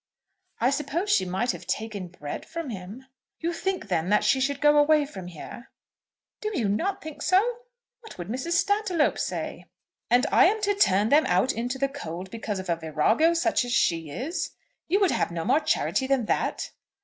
[0.59, 3.05] "I suppose she might have taken bread from him."
[3.39, 5.69] "You think, then, that she should go away from here?"
[6.41, 7.57] "Do not you think so?
[7.99, 8.53] What will Mrs.
[8.53, 9.65] Stantiloup say?"
[10.09, 13.63] "And I am to turn them out into the cold because of a virago such
[13.63, 14.49] as she is?
[14.87, 16.71] You would have no more charity than that?"